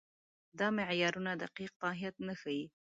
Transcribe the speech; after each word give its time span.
دا 0.59 0.67
معیارونه 0.77 1.31
دقیق 1.43 1.71
ماهیت 1.81 2.15
نه 2.27 2.33
ښيي. 2.41 2.65